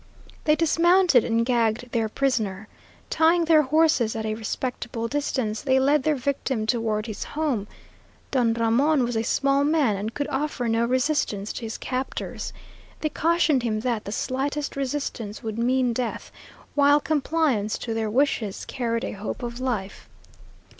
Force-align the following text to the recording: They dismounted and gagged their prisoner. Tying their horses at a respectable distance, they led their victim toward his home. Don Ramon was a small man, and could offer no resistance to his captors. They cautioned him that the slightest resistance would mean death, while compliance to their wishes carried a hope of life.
They 0.45 0.55
dismounted 0.55 1.23
and 1.23 1.45
gagged 1.45 1.91
their 1.91 2.09
prisoner. 2.09 2.67
Tying 3.11 3.45
their 3.45 3.61
horses 3.61 4.15
at 4.15 4.25
a 4.25 4.33
respectable 4.33 5.07
distance, 5.07 5.61
they 5.61 5.79
led 5.79 6.01
their 6.01 6.15
victim 6.15 6.65
toward 6.65 7.05
his 7.05 7.23
home. 7.23 7.67
Don 8.31 8.55
Ramon 8.55 9.03
was 9.03 9.15
a 9.15 9.21
small 9.21 9.63
man, 9.63 9.95
and 9.95 10.11
could 10.15 10.27
offer 10.29 10.67
no 10.67 10.85
resistance 10.87 11.53
to 11.53 11.61
his 11.61 11.77
captors. 11.77 12.51
They 13.01 13.09
cautioned 13.09 13.61
him 13.61 13.81
that 13.81 14.05
the 14.05 14.11
slightest 14.11 14.75
resistance 14.75 15.43
would 15.43 15.59
mean 15.59 15.93
death, 15.93 16.31
while 16.73 16.99
compliance 16.99 17.77
to 17.77 17.93
their 17.93 18.09
wishes 18.09 18.65
carried 18.65 19.03
a 19.03 19.11
hope 19.11 19.43
of 19.43 19.59
life. 19.59 20.09